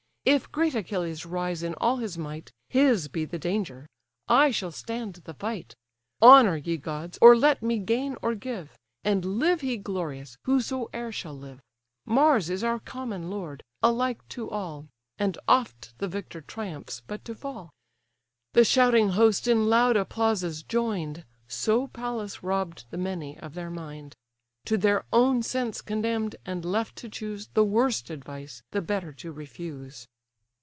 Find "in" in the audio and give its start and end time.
1.63-1.73, 19.47-19.71